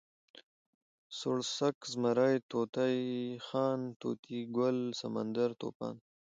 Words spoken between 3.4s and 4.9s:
خان، طوطي ګل،